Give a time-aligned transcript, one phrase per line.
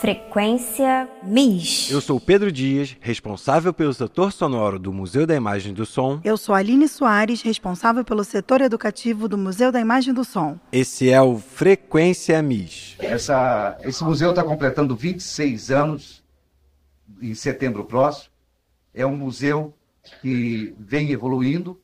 [0.00, 1.90] Frequência MIS.
[1.90, 6.22] Eu sou Pedro Dias, responsável pelo setor sonoro do Museu da Imagem do Som.
[6.24, 10.58] Eu sou Aline Soares, responsável pelo setor educativo do Museu da Imagem do Som.
[10.72, 12.96] Esse é o Frequência MIS.
[12.98, 16.24] Essa, esse museu está completando 26 anos
[17.20, 18.30] em setembro próximo.
[18.94, 19.74] É um museu
[20.22, 21.78] que vem evoluindo.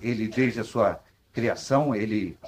[0.00, 1.00] Ele, desde a sua
[1.32, 2.38] criação, ele,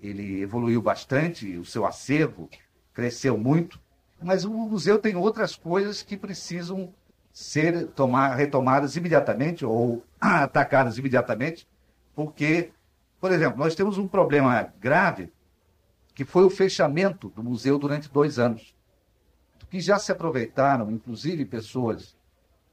[0.00, 2.48] ele evoluiu bastante, o seu acervo
[2.94, 3.84] cresceu muito
[4.22, 6.92] mas o museu tem outras coisas que precisam
[7.32, 11.68] ser tomar, retomadas imediatamente ou atacadas imediatamente,
[12.14, 12.70] porque,
[13.20, 15.30] por exemplo, nós temos um problema grave
[16.14, 18.74] que foi o fechamento do museu durante dois anos,
[19.68, 22.16] que já se aproveitaram, inclusive pessoas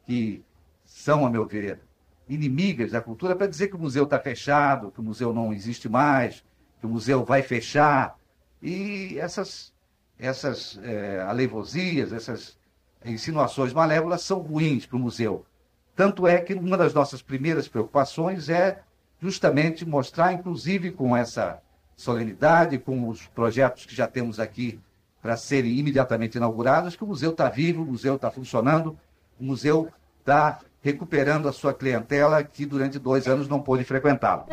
[0.05, 0.41] que
[0.85, 1.82] são, a meu ver,
[2.30, 5.90] inimigas da cultura, para dizer que o museu está fechado, que o museu não existe
[5.90, 6.44] mais,
[6.80, 8.18] que o museu vai fechar.
[8.62, 9.73] E essas
[10.23, 12.58] essas é, aleivosias, essas
[13.04, 15.46] insinuações malévolas são ruins para o museu.
[15.93, 18.79] Tanto é que uma das nossas primeiras preocupações é
[19.21, 21.62] justamente mostrar, inclusive com essa
[21.96, 24.79] solenidade, com os projetos que já temos aqui
[25.21, 28.98] para serem imediatamente inaugurados, que o museu está vivo, o museu está funcionando,
[29.40, 34.46] o museu está recuperando a sua clientela que durante dois anos não pôde frequentá-lo.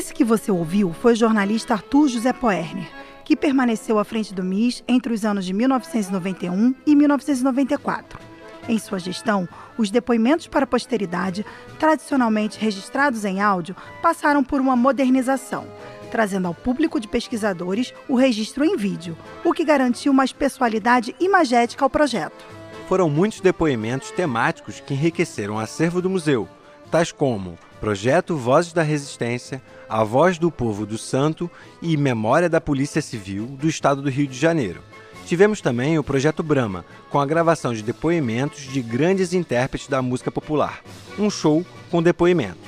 [0.00, 2.88] Esse que você ouviu foi o jornalista Arthur José Poerner,
[3.22, 8.18] que permaneceu à frente do MIS entre os anos de 1991 e 1994.
[8.66, 11.44] Em sua gestão, os depoimentos para a posteridade,
[11.78, 15.66] tradicionalmente registrados em áudio, passaram por uma modernização,
[16.10, 21.84] trazendo ao público de pesquisadores o registro em vídeo, o que garantiu uma especialidade imagética
[21.84, 22.42] ao projeto.
[22.88, 26.48] Foram muitos depoimentos temáticos que enriqueceram o acervo do museu,
[26.90, 31.50] tais como Projeto Vozes da Resistência, A Voz do Povo do Santo
[31.80, 34.82] e Memória da Polícia Civil do Estado do Rio de Janeiro.
[35.24, 40.30] Tivemos também o Projeto Brahma, com a gravação de depoimentos de grandes intérpretes da música
[40.30, 40.80] popular.
[41.18, 42.58] Um show com depoimento.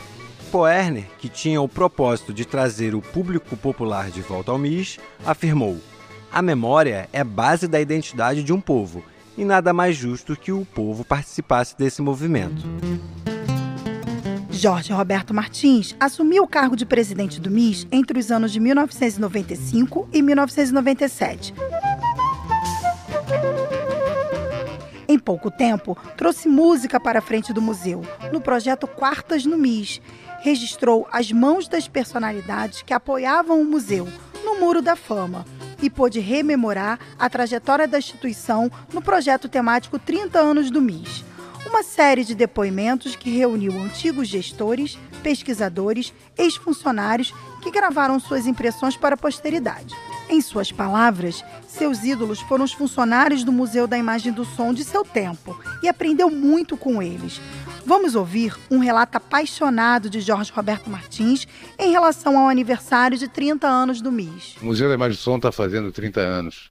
[0.50, 5.78] Poerner, que tinha o propósito de trazer o público popular de volta ao MIS, afirmou:
[6.32, 9.04] A memória é base da identidade de um povo,
[9.36, 12.62] e nada mais justo que o povo participasse desse movimento.
[14.62, 20.08] Jorge Roberto Martins assumiu o cargo de presidente do MIS entre os anos de 1995
[20.12, 21.52] e 1997.
[25.08, 28.02] Em pouco tempo, trouxe música para a frente do museu,
[28.32, 30.00] no projeto Quartas no MIS.
[30.42, 34.06] Registrou as mãos das personalidades que apoiavam o museu
[34.44, 35.44] no Muro da Fama
[35.82, 41.31] e pôde rememorar a trajetória da instituição no projeto temático 30 anos do MIS
[41.72, 49.14] uma série de depoimentos que reuniu antigos gestores, pesquisadores, ex-funcionários que gravaram suas impressões para
[49.14, 49.94] a posteridade.
[50.28, 54.84] Em suas palavras, seus ídolos foram os funcionários do Museu da Imagem do Som de
[54.84, 57.40] seu tempo e aprendeu muito com eles.
[57.86, 63.66] Vamos ouvir um relato apaixonado de Jorge Roberto Martins em relação ao aniversário de 30
[63.66, 64.56] anos do MIS.
[64.60, 66.70] O Museu da Imagem do Som está fazendo 30 anos,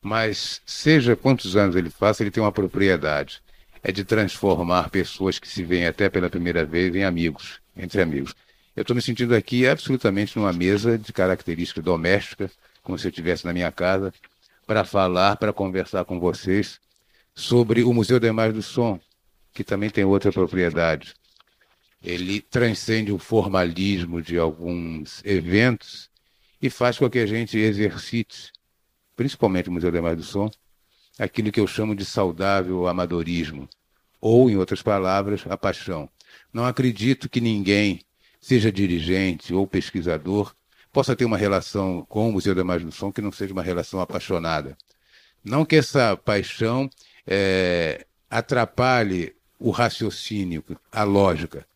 [0.00, 3.42] mas seja quantos anos ele faça, ele tem uma propriedade
[3.82, 8.34] é de transformar pessoas que se veem até pela primeira vez em amigos, entre amigos.
[8.76, 12.50] Eu estou me sentindo aqui absolutamente numa mesa de característica doméstica,
[12.82, 14.12] como se eu estivesse na minha casa,
[14.66, 16.80] para falar, para conversar com vocês
[17.34, 19.00] sobre o Museu da Imagem do Som,
[19.52, 21.14] que também tem outra propriedade.
[22.02, 26.08] Ele transcende o formalismo de alguns eventos
[26.62, 28.52] e faz com que a gente exercite,
[29.16, 30.50] principalmente o Museu da Imagem do Som,
[31.20, 33.68] aquilo que eu chamo de saudável amadorismo,
[34.18, 36.08] ou, em outras palavras, a paixão.
[36.50, 38.00] Não acredito que ninguém,
[38.40, 40.54] seja dirigente ou pesquisador,
[40.90, 43.62] possa ter uma relação com o Museu da Imagem do Som que não seja uma
[43.62, 44.76] relação apaixonada.
[45.44, 46.88] Não que essa paixão
[47.26, 51.66] é, atrapalhe o raciocínio, a lógica,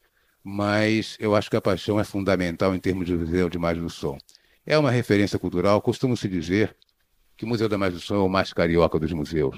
[0.42, 3.90] mas eu acho que a paixão é fundamental em termos de Museu de Imagem do
[3.90, 4.18] Som.
[4.66, 6.74] É uma referência cultural, costuma-se dizer
[7.36, 9.56] que o Museu da Imagem do Som é o mais carioca dos museus.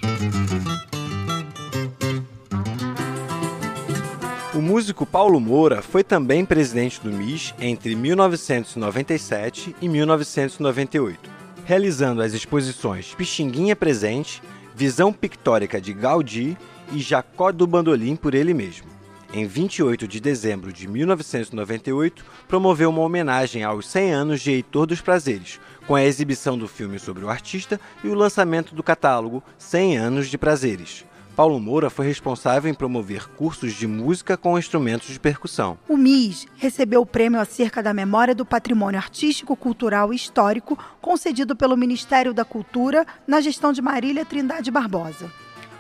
[4.55, 11.31] O músico Paulo Moura foi também presidente do MIS entre 1997 e 1998,
[11.67, 14.43] realizando as exposições Pixinguinha Presente,
[14.75, 16.57] Visão Pictórica de Gaudí
[16.91, 18.87] e Jacó do Bandolim por ele mesmo.
[19.33, 25.03] Em 28 de dezembro de 1998, promoveu uma homenagem aos 100 anos de Heitor dos
[25.03, 29.97] Prazeres, com a exibição do filme sobre o artista e o lançamento do catálogo 100
[29.97, 31.05] Anos de Prazeres.
[31.37, 35.79] Paulo Moura foi responsável em promover cursos de música com instrumentos de percussão.
[35.87, 41.55] O MIS recebeu o prêmio acerca da memória do patrimônio artístico, cultural e histórico concedido
[41.55, 45.31] pelo Ministério da Cultura na gestão de Marília Trindade Barbosa,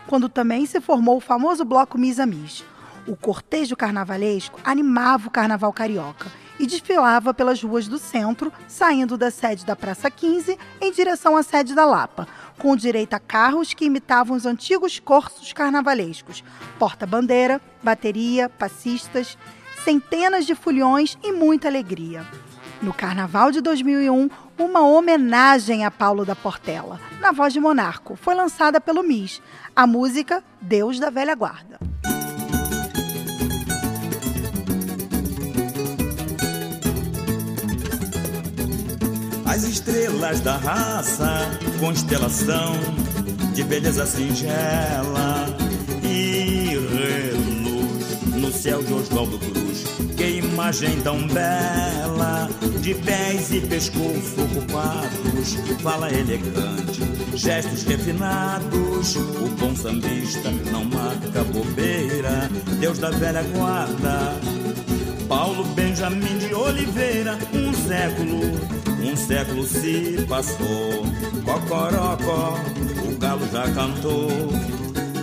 [0.07, 2.63] quando também se formou o famoso bloco Mis a Mis.
[3.07, 6.27] O cortejo carnavalesco animava o carnaval carioca
[6.59, 11.43] e desfilava pelas ruas do centro, saindo da sede da Praça 15 em direção à
[11.43, 12.27] sede da Lapa,
[12.59, 16.43] com direito a carros que imitavam os antigos corsos carnavalescos,
[16.79, 19.37] porta-bandeira, bateria, passistas,
[19.85, 22.27] centenas de fulhões e muita alegria.
[22.83, 24.29] No Carnaval de 2001,
[24.59, 29.43] uma homenagem a Paulo da Portela, na voz de Monarco, foi lançada pelo MIS,
[29.75, 31.79] a música Deus da Velha Guarda.
[39.57, 41.51] As estrelas da raça,
[41.81, 42.75] constelação
[43.55, 45.47] de beleza singela
[46.03, 49.85] e reluz no céu de Oswaldo Cruz.
[50.15, 52.51] Que imagem tão bela,
[52.83, 57.01] de pés e pescoço ocupados, fala elegante,
[57.35, 59.17] gestos refinados.
[59.17, 64.66] O bom sambista não marca bobeira, Deus da velha guarda.
[65.29, 68.77] Paulo Benjamin de Oliveira, um século
[69.07, 71.05] um século se passou,
[71.45, 72.59] cocorocó,
[73.07, 74.29] o galo já cantou.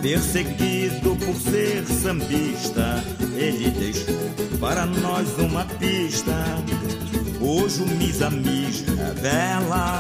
[0.01, 3.03] Perseguido por ser sambista,
[3.35, 4.15] ele deixou
[4.59, 6.33] para nós uma pista.
[7.41, 10.00] Hoje o Misamis revela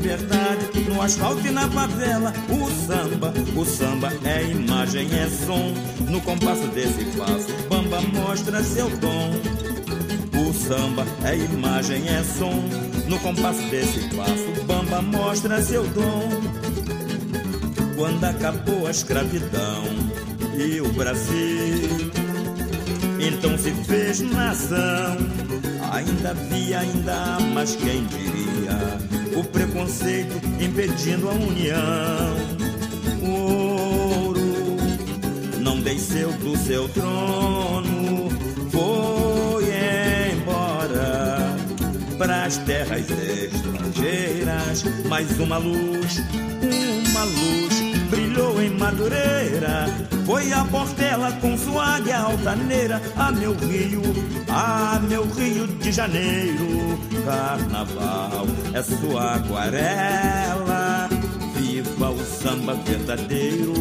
[0.00, 2.32] liberdade no asfalto e na favela.
[2.48, 5.74] O samba, o samba é imagem, é som.
[6.10, 9.30] No compasso desse passo, Bamba mostra seu dom.
[10.40, 12.64] O samba é imagem, é som.
[13.06, 16.28] No compasso desse passo, Bamba mostra seu dom.
[17.94, 19.84] Quando acabou a escravidão
[20.56, 22.10] e o Brasil
[23.20, 25.18] então se fez nação.
[25.92, 28.49] Ainda havia, ainda há, mas quem diria
[29.36, 32.36] o preconceito impedindo a união.
[33.22, 34.76] O ouro
[35.60, 38.28] não desceu do seu trono,
[38.70, 39.64] foi
[40.32, 41.56] embora
[42.18, 44.84] para as terras estrangeiras.
[45.08, 46.22] Mais uma luz,
[47.10, 47.89] uma luz
[48.60, 49.86] em Madureira.
[50.26, 53.00] Foi a Portela com sua águia altaneira.
[53.16, 54.02] Ah, meu Rio,
[54.48, 56.98] ah, meu Rio de Janeiro.
[57.24, 61.08] Carnaval é sua aquarela.
[61.56, 63.72] Viva o samba verdadeiro.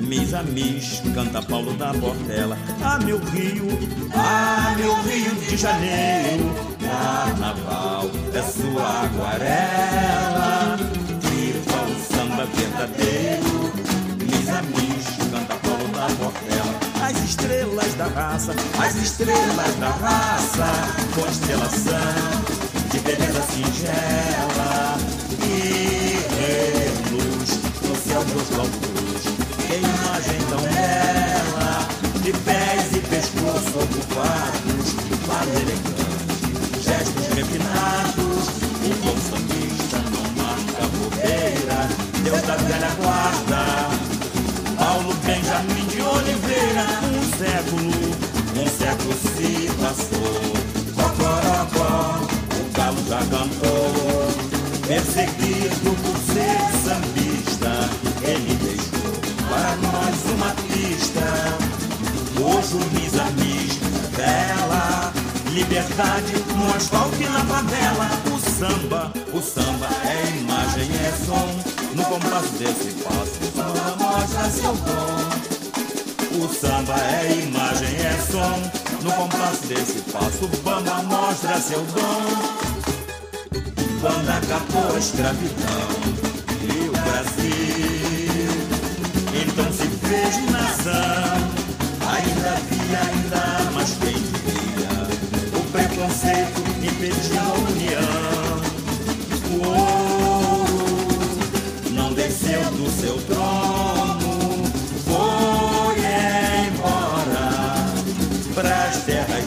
[0.00, 2.56] Mis a mis, canta Paulo da Portela.
[2.82, 3.68] Ah, meu Rio,
[4.14, 6.44] ah, meu Rio de Janeiro.
[6.80, 10.76] Carnaval é sua aquarela.
[11.20, 13.73] Viva o samba verdadeiro.
[17.44, 20.66] Estrelas da raça, as estrelas da raça,
[21.14, 21.94] constelação
[22.90, 24.96] de beleza singela
[25.42, 29.22] e reluz no céu dos lobos.
[29.66, 31.88] Que imagem tão bela,
[32.22, 32.73] de pés
[53.34, 54.28] cantou,
[54.86, 57.72] perseguido por ser sambista,
[58.22, 59.10] ele deixou
[59.48, 61.28] para nós uma pista.
[62.36, 62.50] O
[62.94, 63.78] Misamis
[64.16, 65.12] revela
[65.50, 68.08] liberdade no asfalto e na favela.
[68.32, 71.48] O samba, o samba é imagem, é som.
[71.94, 75.44] No compasso desse passo, o samba mostra seu dom.
[76.44, 78.84] O samba é imagem, é som.
[79.02, 82.63] No compasso desse passo, o bamba mostra seu dom.
[84.04, 85.88] Quando acabou a escravidão
[86.60, 88.50] e o Brasil
[89.32, 91.40] então se fez nação.
[92.06, 94.92] Ainda havia, ainda mas quem diria?
[95.58, 98.60] O preconceito impediu a união.
[99.52, 100.84] O ouro
[101.92, 104.64] não desceu do seu trono,
[105.06, 105.96] foi
[106.68, 107.48] embora
[108.54, 109.46] para as terras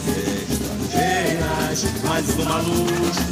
[0.49, 1.85] estrangeiras.
[2.03, 3.26] Mas uma luz,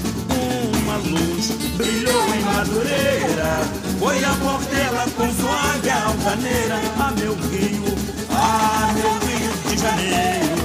[0.98, 3.60] luz brilhou em Madureira.
[4.00, 5.66] Foi a Portela com sua
[6.06, 6.80] altaneira.
[6.98, 7.84] Ah, meu Rio,
[8.32, 10.56] ah, meu Rio de Janeiro.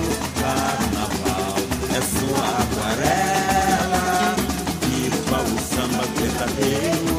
[0.41, 1.55] Carnaval
[1.91, 4.37] é sua aquarela.
[4.83, 7.17] Viva o samba verdadeiro.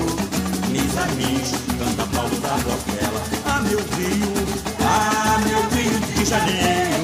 [0.69, 3.21] Mis amis, canta Paulo da Portela.
[3.45, 4.33] Ah, meu Rio,
[4.81, 7.00] ah, meu Rio de Janeiro,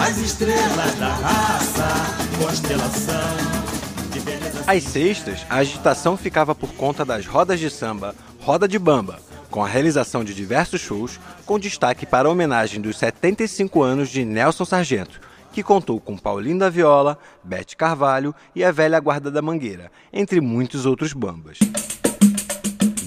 [0.00, 1.86] as estrelas da raça,
[2.38, 3.14] constelação.
[4.66, 9.20] Às sextas, a agitação ficava por conta das rodas de samba, roda de bamba,
[9.50, 14.24] com a realização de diversos shows, com destaque para a homenagem dos 75 anos de
[14.24, 15.20] Nelson Sargento,
[15.52, 20.40] que contou com Paulinho da Viola, Bete Carvalho e a Velha Guarda da Mangueira, entre
[20.40, 21.58] muitos outros bambas.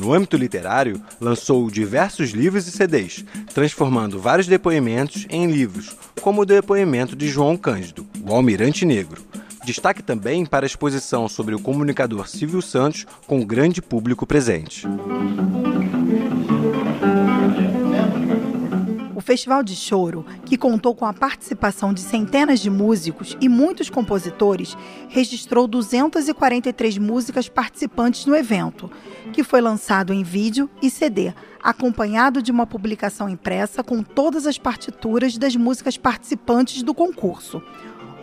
[0.09, 3.23] No âmbito literário, lançou diversos livros e CDs,
[3.53, 9.23] transformando vários depoimentos em livros, como o depoimento de João Cândido, o Almirante Negro.
[9.63, 14.87] Destaque também para a exposição sobre o comunicador Silvio Santos com grande público presente.
[19.29, 24.75] Festival de Choro, que contou com a participação de centenas de músicos e muitos compositores,
[25.07, 28.89] registrou 243 músicas participantes no evento,
[29.31, 31.31] que foi lançado em vídeo e CD,
[31.61, 37.61] acompanhado de uma publicação impressa com todas as partituras das músicas participantes do concurso.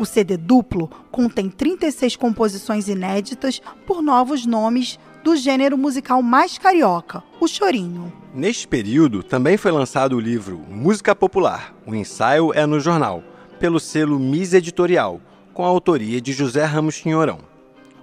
[0.01, 7.21] O CD duplo contém 36 composições inéditas por novos nomes do gênero musical mais carioca,
[7.41, 8.13] o chorinho.
[8.33, 13.25] Neste período, também foi lançado o livro Música Popular, o ensaio é no jornal,
[13.59, 15.21] pelo selo Mis Editorial,
[15.53, 17.41] com a autoria de José Ramos Tinhorão.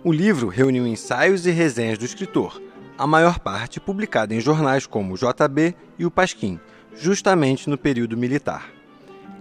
[0.03, 2.61] O livro reuniu ensaios e resenhas do escritor,
[2.97, 6.59] a maior parte publicada em jornais como o JB e o Pasquim,
[6.93, 8.65] justamente no período militar.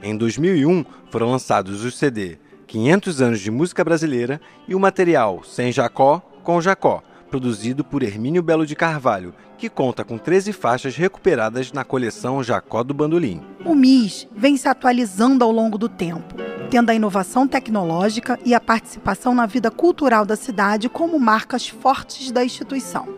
[0.01, 5.73] Em 2001, foram lançados o CD 500 anos de música brasileira e o material Sem
[5.73, 11.73] Jacó com Jacó, produzido por Hermínio Belo de Carvalho, que conta com 13 faixas recuperadas
[11.73, 13.41] na coleção Jacó do Bandolim.
[13.65, 16.35] O MIS vem se atualizando ao longo do tempo,
[16.69, 22.31] tendo a inovação tecnológica e a participação na vida cultural da cidade como marcas fortes
[22.31, 23.09] da instituição.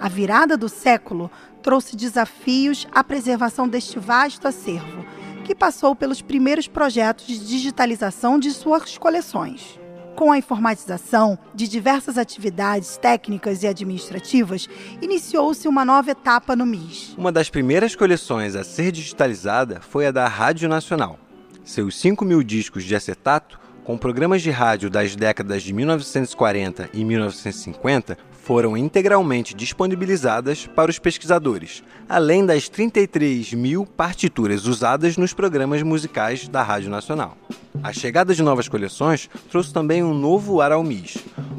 [0.00, 1.30] A virada do século
[1.62, 5.04] trouxe desafios à preservação deste vasto acervo
[5.44, 9.80] que passou pelos primeiros projetos de digitalização de suas coleções.
[10.14, 14.68] Com a informatização de diversas atividades técnicas e administrativas,
[15.00, 17.14] iniciou-se uma nova etapa no MIS.
[17.16, 21.18] Uma das primeiras coleções a ser digitalizada foi a da Rádio Nacional.
[21.64, 27.04] Seus 5 mil discos de acetato, com programas de rádio das décadas de 1940 e
[27.04, 35.82] 1950, foram integralmente disponibilizadas para os pesquisadores, além das 33 mil partituras usadas nos programas
[35.82, 37.36] musicais da Rádio Nacional.
[37.82, 40.82] A chegada de novas coleções trouxe também um novo ar ao.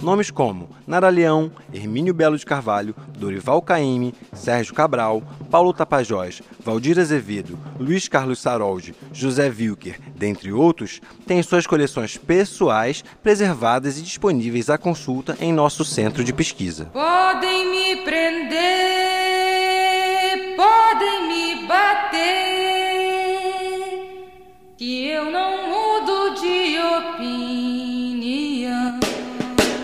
[0.02, 7.00] Nomes como Nara Leão, Hermínio Belo de Carvalho, Dorival Caymmi, Sérgio Cabral, Paulo Tapajós, Valdir
[7.00, 14.70] Azevedo, Luiz Carlos Saroldi, José Wilker, dentre outros, têm suas coleções pessoais preservadas e disponíveis
[14.70, 16.86] à consulta em nosso centro de pesquisa.
[16.92, 18.58] Podem me prender,
[20.58, 22.83] podem me bater,
[24.78, 26.78] que eu não mudo de
[27.22, 29.00] opinião.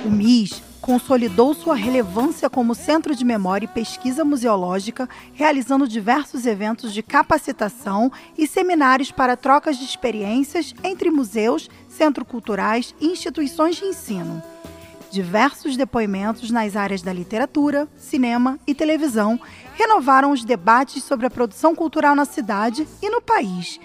[0.06, 6.92] O MIS consolidou sua relevância como centro de memória e pesquisa museológica, realizando diversos eventos
[6.92, 13.86] de capacitação e seminários para trocas de experiências entre museus, centros culturais e instituições de
[13.86, 14.42] ensino.
[15.12, 19.40] Diversos depoimentos nas áreas da literatura, cinema e televisão
[19.74, 23.80] renovaram os debates sobre a produção cultural na cidade e no país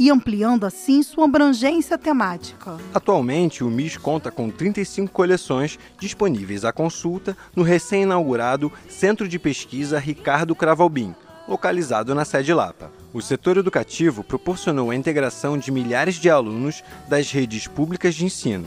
[0.00, 2.78] e ampliando assim sua abrangência temática.
[2.94, 9.98] Atualmente, o MIS conta com 35 coleções disponíveis à consulta no recém-inaugurado Centro de Pesquisa
[9.98, 11.14] Ricardo Cravalbim,
[11.46, 12.90] localizado na sede Lapa.
[13.12, 18.66] O setor educativo proporcionou a integração de milhares de alunos das redes públicas de ensino.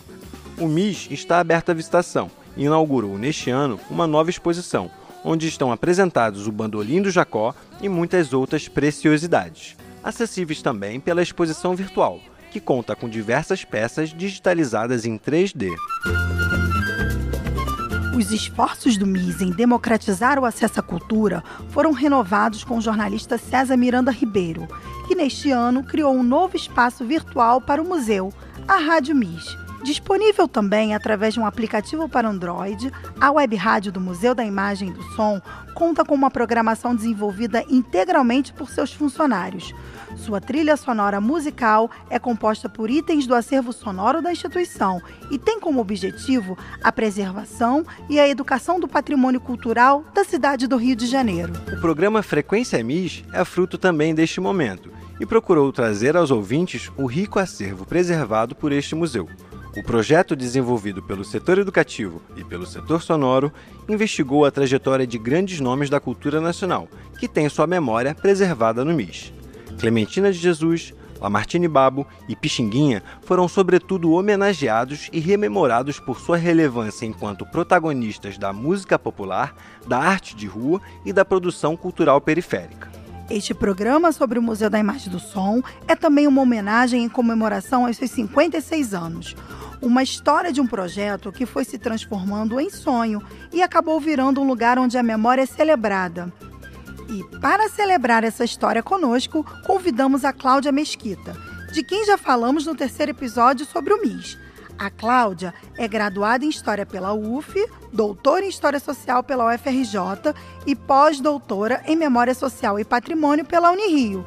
[0.60, 4.92] O MIS está aberto à visitação e inaugurou neste ano uma nova exposição,
[5.26, 11.76] onde estão apresentados o bandolim do Jacó e muitas outras preciosidades acessíveis também pela exposição
[11.76, 12.20] virtual,
[12.52, 15.70] que conta com diversas peças digitalizadas em 3D.
[18.16, 23.40] Os esforços do MIS em democratizar o acesso à cultura foram renovados com o jornalista
[23.40, 24.68] César Miranda Ribeiro,
[25.08, 28.32] que neste ano criou um novo espaço virtual para o museu,
[28.68, 29.63] a Rádio MIS.
[29.84, 34.88] Disponível também através de um aplicativo para Android, a web rádio do Museu da Imagem
[34.90, 35.42] e do Som
[35.76, 39.74] conta com uma programação desenvolvida integralmente por seus funcionários.
[40.16, 45.60] Sua trilha sonora musical é composta por itens do acervo sonoro da instituição e tem
[45.60, 51.08] como objetivo a preservação e a educação do patrimônio cultural da cidade do Rio de
[51.08, 51.52] Janeiro.
[51.74, 57.06] O programa Frequência MIS é fruto também deste momento e procurou trazer aos ouvintes o
[57.06, 59.28] rico acervo preservado por este museu.
[59.76, 63.52] O projeto desenvolvido pelo setor educativo e pelo setor sonoro
[63.90, 66.88] investigou a trajetória de grandes nomes da cultura nacional,
[67.20, 69.34] que têm sua memória preservada no MIS.
[69.80, 77.08] Clementina de Jesus, Lamartine Babo e Pixinguinha foram sobretudo homenageados e rememorados por sua relevância
[77.08, 79.56] enquanto protagonistas da música popular,
[79.88, 82.92] da arte de rua e da produção cultural periférica.
[83.28, 87.88] Este programa sobre o Museu da Imagem do Som é também uma homenagem em comemoração
[87.88, 89.36] aos seus 56 anos
[89.84, 93.22] uma história de um projeto que foi se transformando em sonho
[93.52, 96.32] e acabou virando um lugar onde a memória é celebrada.
[97.10, 101.36] E para celebrar essa história conosco, convidamos a Cláudia Mesquita,
[101.74, 104.38] de quem já falamos no terceiro episódio sobre o MIS.
[104.80, 107.54] A Cláudia é graduada em História pela UF,
[107.92, 110.34] doutora em História Social pela UFRJ
[110.66, 114.26] e pós-doutora em Memória Social e Patrimônio pela Unirio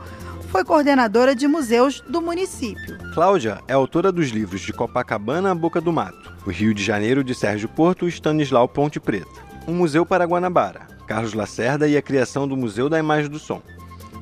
[0.57, 2.97] foi coordenadora de museus do município.
[3.13, 7.23] Cláudia é autora dos livros de Copacabana à Boca do Mato, O Rio de Janeiro
[7.23, 9.29] de Sérgio Porto e Stanislau Ponte Preta,
[9.69, 13.61] Um Museu para Guanabara, Carlos Lacerda e a criação do Museu da Imagem do Som,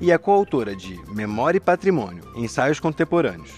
[0.00, 3.52] e é coautora de Memória e Patrimônio, Ensaios Contemporâneos.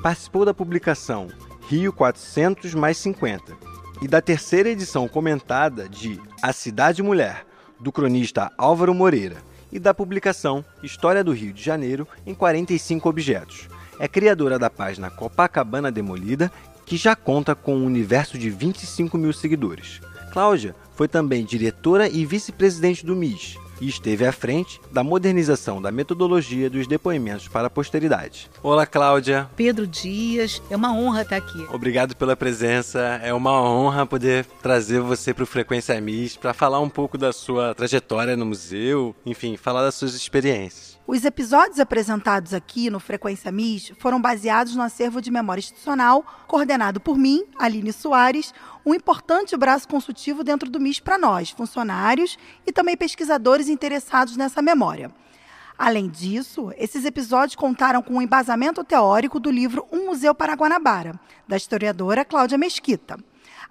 [0.00, 1.26] Participou da publicação
[1.68, 3.56] Rio 400 mais 50
[4.00, 7.44] e da terceira edição comentada de A Cidade Mulher,
[7.80, 9.38] do cronista Álvaro Moreira,
[9.74, 13.68] e da publicação História do Rio de Janeiro em 45 objetos.
[13.98, 16.50] É criadora da página Copacabana Demolida,
[16.86, 20.00] que já conta com um universo de 25 mil seguidores.
[20.32, 25.90] Cláudia foi também diretora e vice-presidente do MIS, e esteve à frente da modernização da
[25.90, 28.50] metodologia dos depoimentos para a posteridade.
[28.62, 29.48] Olá, Cláudia.
[29.56, 31.66] Pedro Dias, é uma honra estar aqui.
[31.72, 33.20] Obrigado pela presença.
[33.22, 37.32] É uma honra poder trazer você para o Frequência MIS para falar um pouco da
[37.32, 40.93] sua trajetória no museu, enfim, falar das suas experiências.
[41.06, 46.98] Os episódios apresentados aqui no Frequência MIS foram baseados no acervo de memória institucional, coordenado
[46.98, 48.54] por mim, Aline Soares,
[48.86, 54.62] um importante braço consultivo dentro do MIS para nós, funcionários e também pesquisadores interessados nessa
[54.62, 55.12] memória.
[55.76, 60.54] Além disso, esses episódios contaram com o um embasamento teórico do livro Um Museu para
[60.54, 63.18] Guanabara, da historiadora Cláudia Mesquita.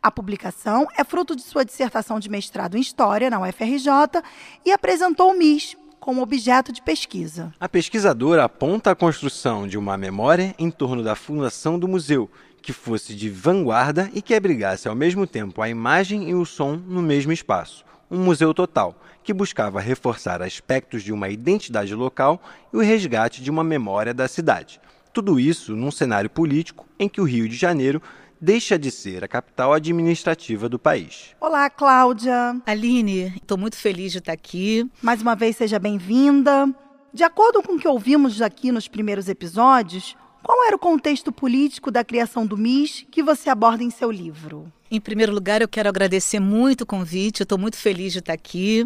[0.04, 4.22] A publicação é fruto de sua dissertação de mestrado em História na UFRJ
[4.64, 7.54] e apresentou o MIS, como objeto de pesquisa.
[7.58, 12.30] A pesquisadora aponta a construção de uma memória em torno da fundação do museu,
[12.62, 16.76] que fosse de vanguarda e que abrigasse ao mesmo tempo a imagem e o som
[16.76, 17.86] no mesmo espaço.
[18.12, 23.50] Um museu total, que buscava reforçar aspectos de uma identidade local e o resgate de
[23.50, 24.82] uma memória da cidade.
[25.14, 28.02] Tudo isso num cenário político em que o Rio de Janeiro
[28.44, 31.34] deixa de ser a capital administrativa do país.
[31.40, 32.62] Olá, Cláudia.
[32.66, 34.86] Aline, estou muito feliz de estar aqui.
[35.02, 36.70] Mais uma vez, seja bem-vinda.
[37.14, 41.90] De acordo com o que ouvimos aqui nos primeiros episódios, qual era o contexto político
[41.90, 44.70] da criação do MIS que você aborda em seu livro?
[44.92, 48.86] Em primeiro lugar, eu quero agradecer muito o convite, estou muito feliz de estar aqui.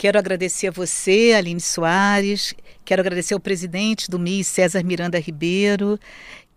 [0.00, 2.54] Quero agradecer a você, Aline Soares,
[2.86, 6.00] quero agradecer ao presidente do MIS, César Miranda Ribeiro,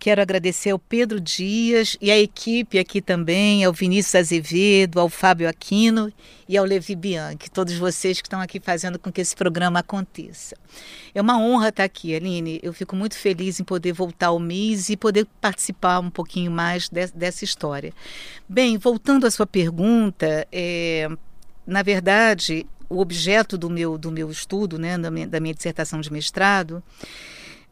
[0.04, 5.48] Quero agradecer ao Pedro Dias e à equipe aqui também, ao Vinícius Azevedo, ao Fábio
[5.48, 6.12] Aquino
[6.46, 10.58] e ao Levi Bianchi, todos vocês que estão aqui fazendo com que esse programa aconteça.
[11.16, 12.60] É uma honra estar aqui, Aline.
[12.62, 16.90] Eu fico muito feliz em poder voltar ao MIS e poder participar um pouquinho mais
[16.90, 17.94] de, dessa história.
[18.50, 21.08] Bem, voltando à sua pergunta, é,
[21.66, 26.02] na verdade, o objeto do meu, do meu estudo, né, da minha, da minha dissertação
[26.02, 26.84] de mestrado,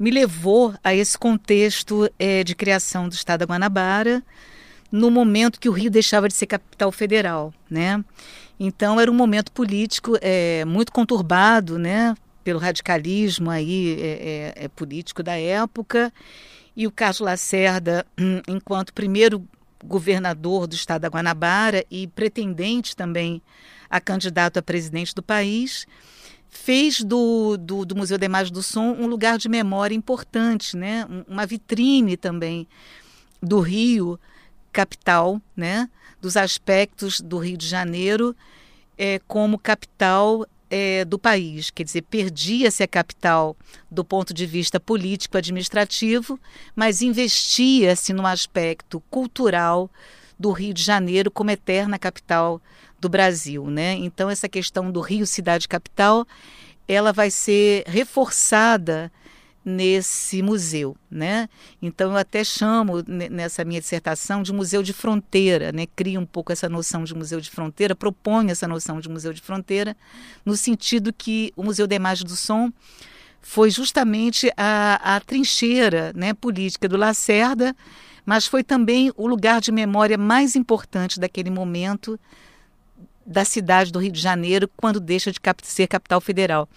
[0.01, 4.23] me levou a esse contexto é, de criação do Estado da Guanabara,
[4.91, 8.03] no momento que o Rio deixava de ser capital federal, né?
[8.59, 12.15] Então era um momento político é, muito conturbado, né?
[12.43, 16.11] Pelo radicalismo aí é, é, é político da época
[16.75, 18.03] e o Carlos Lacerda,
[18.49, 19.47] enquanto primeiro
[19.85, 23.39] governador do Estado da Guanabara e pretendente também
[23.87, 25.85] a candidato a presidente do país,
[26.51, 31.07] fez do, do, do, Museu da Imagem do Som um lugar de memória importante, né?
[31.27, 32.67] uma vitrine também
[33.41, 34.19] do Rio,
[34.71, 35.89] capital, né?
[36.19, 38.35] dos aspectos do Rio de Janeiro
[38.97, 41.71] é, como capital é, do país.
[41.71, 43.55] Quer dizer, perdia-se a capital
[43.89, 46.37] do ponto de vista político-administrativo,
[46.75, 49.89] mas investia-se no aspecto cultural
[50.37, 52.61] do Rio de Janeiro como eterna capital
[53.01, 53.95] do Brasil, né?
[53.95, 56.25] Então essa questão do Rio cidade capital,
[56.87, 59.11] ela vai ser reforçada
[59.63, 61.49] nesse museu, né?
[61.81, 65.87] Então eu até chamo nessa minha dissertação de museu de fronteira, né?
[65.95, 69.41] Cria um pouco essa noção de museu de fronteira, propõe essa noção de museu de
[69.41, 69.95] fronteira,
[70.45, 72.71] no sentido que o Museu da Imagem do Som
[73.41, 77.75] foi justamente a, a trincheira né, política do Lacerda,
[78.25, 82.19] mas foi também o lugar de memória mais importante daquele momento
[83.25, 86.67] da cidade do Rio de Janeiro, quando deixa de ser capital federal.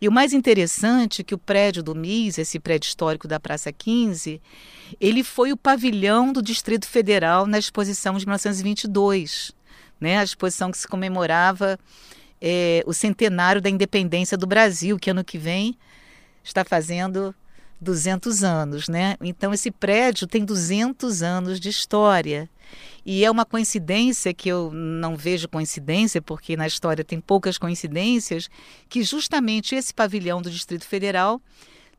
[0.00, 3.72] E o mais interessante é que o prédio do MIS, esse prédio histórico da Praça
[3.72, 4.40] 15,
[5.00, 9.52] ele foi o pavilhão do Distrito Federal na exposição de 1922,
[9.98, 10.18] né?
[10.18, 11.78] a exposição que se comemorava
[12.40, 15.78] é, o centenário da independência do Brasil, que ano que vem
[16.44, 17.34] está fazendo
[17.80, 19.16] 200 anos, né?
[19.20, 22.48] Então esse prédio tem 200 anos de história.
[23.04, 28.48] E é uma coincidência que eu não vejo coincidência, porque na história tem poucas coincidências,
[28.88, 31.40] que justamente esse pavilhão do Distrito Federal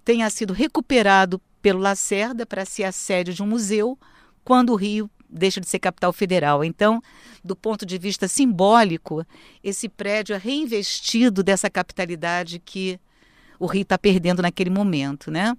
[0.04, 3.98] tenha sido recuperado pelo Lacerda para ser a sede de um museu
[4.44, 6.64] quando o Rio deixa de ser capital federal.
[6.64, 7.02] Então,
[7.44, 9.26] do ponto de vista simbólico,
[9.64, 13.00] esse prédio é reinvestido dessa capitalidade que
[13.60, 15.56] o Rio está perdendo naquele momento, né?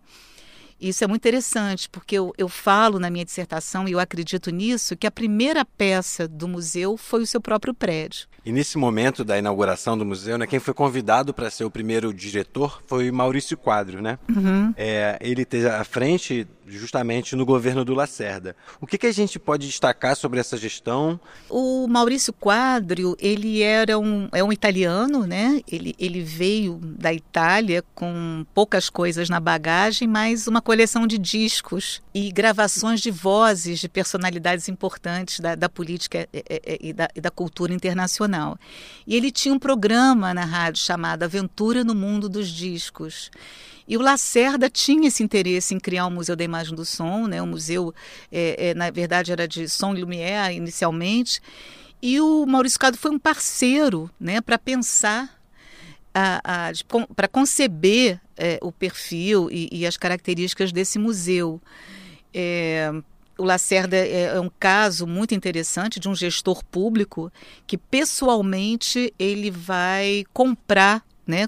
[0.80, 4.96] Isso é muito interessante, porque eu, eu falo na minha dissertação, e eu acredito nisso,
[4.96, 8.28] que a primeira peça do museu foi o seu próprio prédio.
[8.46, 12.14] E nesse momento da inauguração do museu, né, quem foi convidado para ser o primeiro
[12.14, 14.20] diretor foi Maurício Quadro, né?
[14.34, 14.72] Uhum.
[14.76, 18.56] É, ele esteve à frente justamente no governo do Lacerda.
[18.80, 21.18] O que, que a gente pode destacar sobre essa gestão?
[21.48, 25.60] O Maurício Quadrio, ele era um, é um italiano, né?
[25.70, 32.02] Ele, ele veio da Itália com poucas coisas na bagagem, mas uma coleção de discos
[32.14, 37.20] e gravações de vozes de personalidades importantes da, da política e, e, e, da, e
[37.20, 38.58] da cultura internacional.
[39.06, 43.30] E ele tinha um programa na rádio chamado Aventura no Mundo dos Discos.
[43.88, 47.40] E o Lacerda tinha esse interesse em criar um museu da imagem do som, né?
[47.40, 47.94] um museu,
[48.30, 51.40] é, é, na verdade, era de som e lumière inicialmente.
[52.02, 55.40] E o Maurício Cado foi um parceiro né, para pensar,
[57.16, 61.60] para conceber é, o perfil e, e, as características desse museu.
[62.32, 62.92] É,
[63.38, 67.32] o Lacerda é, é um caso muito interessante de um gestor público
[67.66, 71.46] que pessoalmente ele vai comprar, né,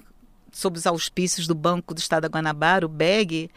[0.51, 3.49] sob os auspícios do Banco do Estado da Guanabara, o BEG,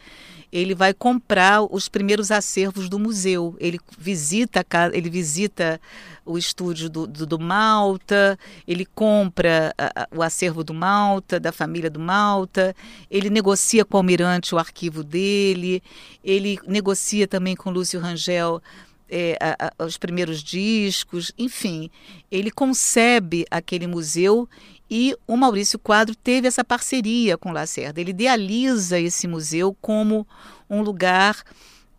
[0.54, 3.56] ele vai comprar os primeiros acervos do museu.
[3.58, 5.80] Ele visita, ele visita
[6.24, 11.50] o estúdio do, do, do Malta, ele compra a, a, o acervo do Malta, da
[11.50, 12.74] família do Malta,
[13.10, 15.82] ele negocia com o almirante o arquivo dele,
[16.22, 18.62] ele negocia também com Lúcio Rangel
[19.10, 21.90] é, a, a, os primeiros discos, enfim,
[22.30, 24.48] ele concebe aquele museu
[24.96, 28.00] e o Maurício Quadro teve essa parceria com Lacerda.
[28.00, 30.24] Ele idealiza esse museu como
[30.70, 31.42] um lugar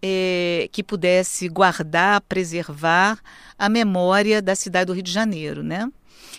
[0.01, 3.19] é, que pudesse guardar, preservar
[3.59, 5.91] a memória da cidade do Rio de Janeiro, né?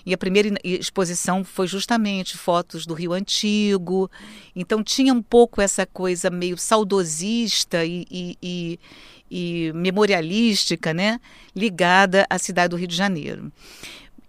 [0.07, 4.11] E a primeira exposição foi justamente fotos do Rio Antigo.
[4.55, 8.81] Então tinha um pouco essa coisa meio saudosista e, e, e,
[9.31, 11.21] e memorialística, né?
[11.55, 13.53] Ligada à cidade do Rio de Janeiro.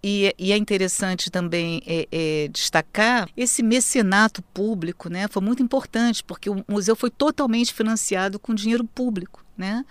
[0.02, 5.26] E, e, é interessante também é, é, destacar esse mecenato público, né?
[5.26, 9.84] Foi muito importante porque o museu foi totalmente financiado com dinheiro público, né?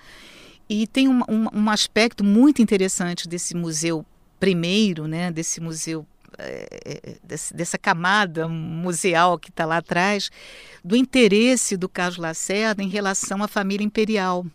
[0.69, 4.05] E tem um, um, um aspecto muito interessante desse museu
[4.39, 5.29] primeiro, né?
[5.29, 6.05] Desse museu
[6.37, 7.17] é, é
[7.53, 10.29] dessa camada museal que está lá atrás,
[10.83, 14.45] do interesse do Carlos Lacerda em relação à família imperial,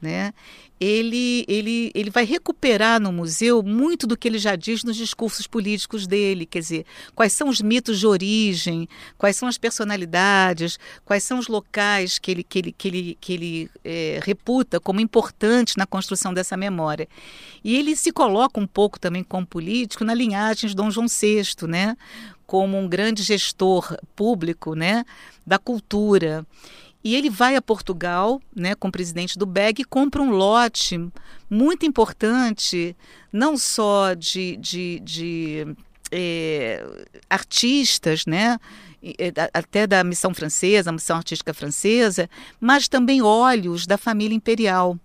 [0.00, 0.32] né?
[0.80, 5.46] ele, ele, ele vai recuperar no museu muito do que ele já diz nos discursos
[5.46, 11.24] políticos dele, quer dizer, quais são os mitos de origem, quais são as personalidades, quais
[11.24, 15.74] são os locais que ele, que ele, que ele, que ele é, reputa como importantes
[15.76, 17.08] na construção dessa memória.
[17.64, 21.66] E ele se coloca um pouco também como político na linhagem de Dom João VI,
[21.66, 21.96] né?
[22.46, 25.04] como um grande gestor público né?
[25.46, 26.46] da cultura.
[27.02, 31.00] E ele vai a Portugal, né, com o presidente do BEG, e compra um lote
[31.48, 32.96] muito importante,
[33.32, 35.76] não só de, de, de
[36.10, 36.84] é,
[37.30, 38.58] artistas, né,
[39.54, 42.28] até da missão francesa, a missão artística francesa,
[42.60, 44.98] mas também óleos da família imperial.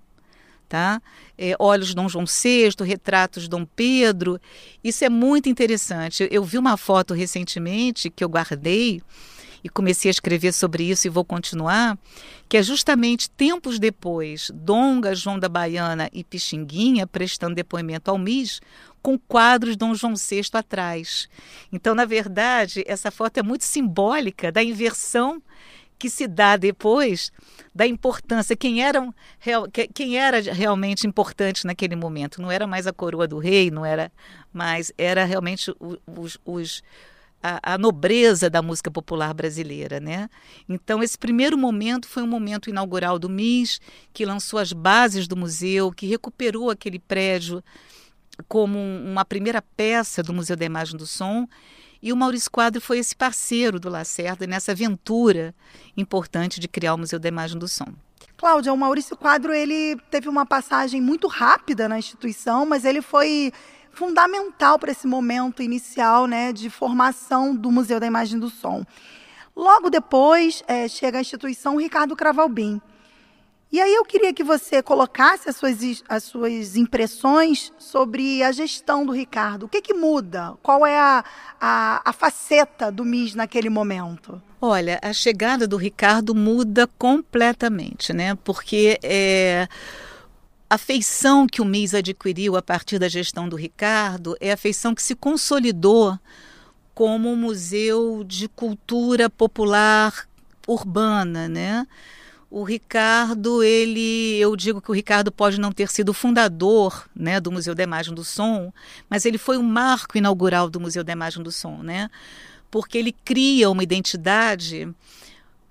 [0.67, 0.99] Tá?
[1.37, 4.41] É, óleos de Dom João VI, retratos de Dom Pedro.
[4.83, 6.27] Isso é muito interessante.
[6.31, 9.03] Eu vi uma foto recentemente que eu guardei
[9.63, 11.97] e comecei a escrever sobre isso e vou continuar,
[12.49, 18.59] que é justamente tempos depois, Donga, João da Baiana e Pixinguinha prestando depoimento ao MIS,
[19.01, 21.27] com quadros de Dom João VI atrás.
[21.71, 25.41] Então, na verdade, essa foto é muito simbólica da inversão
[25.97, 27.31] que se dá depois
[27.73, 29.15] da importância, quem, eram,
[29.93, 32.41] quem era realmente importante naquele momento.
[32.41, 34.11] Não era mais a coroa do rei, não era
[34.51, 35.73] mais, era realmente
[36.05, 36.83] os, os
[37.43, 40.29] a, a, nobreza da música popular brasileira, né?
[40.67, 43.81] Então esse primeiro momento foi um momento inaugural do MIS,
[44.13, 47.61] que lançou as bases do museu, que recuperou aquele prédio
[48.47, 51.47] como uma primeira peça do Museu da Imagem do Som.
[52.01, 55.53] E o Maurício Quadro foi esse parceiro do Lacerda nessa aventura
[55.95, 57.93] importante de criar o Museu da Imagem do Som.
[58.35, 63.53] Cláudia, o Maurício Quadro ele teve uma passagem muito rápida na instituição, mas ele foi
[63.93, 68.83] fundamental para esse momento inicial né, de formação do Museu da Imagem do Som.
[69.55, 72.81] Logo depois, é, chega a instituição Ricardo Cravalbim.
[73.71, 79.03] E aí eu queria que você colocasse as suas, as suas impressões sobre a gestão
[79.03, 79.65] do Ricardo.
[79.65, 80.53] O que, que muda?
[80.61, 81.23] Qual é a,
[81.59, 84.39] a, a faceta do MIS naquele momento?
[84.61, 88.37] Olha, a chegada do Ricardo muda completamente, né?
[88.43, 89.67] Porque é,
[90.73, 94.95] a feição que o MIS adquiriu a partir da gestão do Ricardo é a feição
[94.95, 96.17] que se consolidou
[96.95, 100.27] como um museu de cultura popular
[100.67, 101.85] urbana, né?
[102.49, 107.51] O Ricardo, ele, eu digo que o Ricardo pode não ter sido fundador, né, do
[107.51, 108.73] Museu da Imagem do Som,
[109.07, 112.09] mas ele foi o marco inaugural do Museu da Imagem do Som, né?
[112.71, 114.91] Porque ele cria uma identidade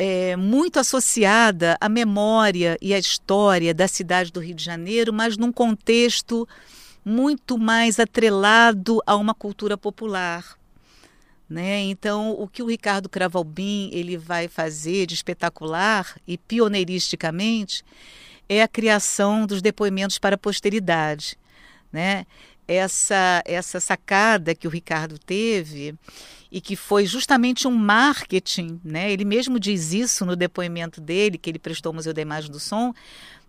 [0.04, 5.36] é, muito associada à memória e à história da cidade do Rio de Janeiro, mas
[5.36, 6.48] num contexto
[7.04, 10.58] muito mais atrelado a uma cultura popular.
[11.48, 11.82] Né?
[11.82, 17.84] Então, o que o Ricardo Cravalbim ele vai fazer de espetacular e pioneiristicamente
[18.48, 21.38] é a criação dos depoimentos para a posteridade.
[21.92, 22.26] Né?
[22.66, 25.94] Essa, essa sacada que o Ricardo teve
[26.52, 29.10] e que foi justamente um marketing, né?
[29.10, 32.60] Ele mesmo diz isso no depoimento dele, que ele prestou ao Museu da Imagem do
[32.60, 32.92] Som,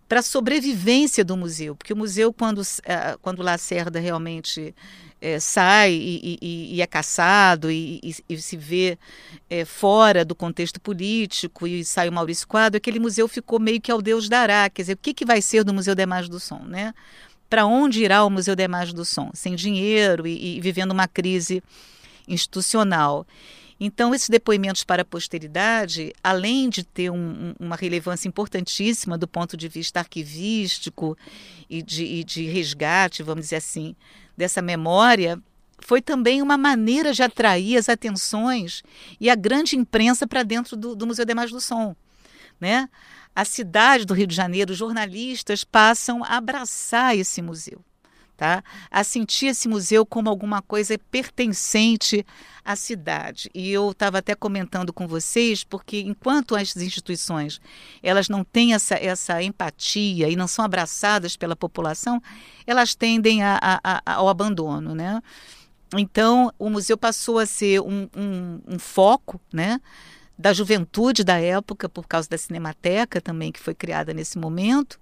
[0.08, 4.74] para a sobrevivência do museu, porque o museu, quando, uh, quando Lacerda realmente
[5.20, 8.98] é, sai e, e, e, é caçado e, e se vê
[9.48, 13.90] é, fora do contexto político e sai o Maurício Quadro, aquele museu ficou meio que
[13.90, 16.38] ao Deus dará, quer dizer, o que, que vai ser do Museu da Imagem do
[16.38, 16.94] Som, né?
[17.48, 19.30] Para onde irá o Museu da Imagem do Som?
[19.32, 21.62] Sem dinheiro e, vivendo uma crise
[22.28, 23.26] institucional.
[23.78, 29.56] Então, esses depoimentos para a posteridade, além de ter um, uma relevância importantíssima do ponto
[29.56, 31.18] de vista arquivístico
[31.68, 33.96] e de, e de resgate, vamos dizer assim,
[34.36, 35.38] dessa memória,
[35.80, 38.82] foi também uma maneira de atrair as atenções
[39.20, 41.96] e a grande imprensa para dentro do, do Museu de Imagem do Som.
[42.60, 42.88] Né?
[43.34, 47.84] A cidade do Rio de Janeiro, jornalistas passam a abraçar esse museu
[48.36, 48.62] tá?
[48.90, 52.24] a sentir esse museu como alguma coisa pertencente
[52.64, 53.50] à cidade.
[53.54, 57.60] E eu estava até comentando com vocês, porque enquanto as instituições
[58.02, 62.22] elas não têm essa, essa empatia e não são abraçadas pela população,
[62.66, 64.94] elas tendem a, a, a, ao abandono.
[64.94, 65.20] Né?
[65.96, 69.80] Então, o museu passou a ser um, um, um foco, né?
[70.36, 74.98] da juventude da época, por causa da Cinemateca também, que foi criada nesse momento.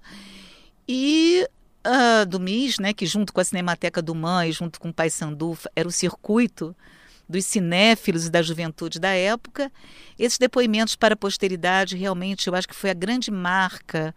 [0.87, 1.49] E
[1.87, 5.11] uh, do MIS, né, que junto com a Cinemateca do Mãe, junto com o Pai
[5.11, 6.75] Sandu, era o circuito
[7.29, 9.73] dos cinéfilos e da juventude da época.
[10.19, 14.15] Esses depoimentos para a posteridade, realmente, eu acho que foi a grande marca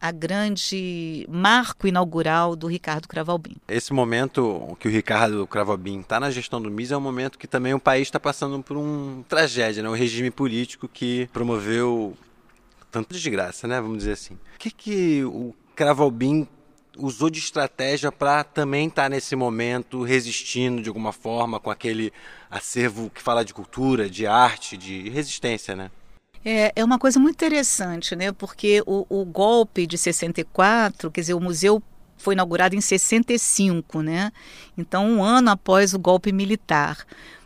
[0.00, 3.56] a grande marco inaugural do Ricardo Cravalbim.
[3.68, 7.46] Esse momento que o Ricardo Cravalbim está na gestão do MIS é um momento que
[7.46, 9.90] também o país está passando por uma tragédia, né?
[9.90, 12.16] um regime político que promoveu
[12.90, 13.78] tanto desgraça, né?
[13.78, 14.34] vamos dizer assim.
[14.34, 16.48] O que, que o Cravalbim
[16.96, 22.12] usou de estratégia para também estar tá nesse momento resistindo de alguma forma com aquele
[22.50, 25.90] acervo que fala de cultura, de arte, de resistência, né?
[26.44, 28.32] É, é uma coisa muito interessante, né?
[28.32, 31.82] Porque o, o golpe de 64, quer dizer, o museu
[32.16, 34.32] foi inaugurado em 65, né?
[34.76, 36.98] Então, um ano após o golpe militar.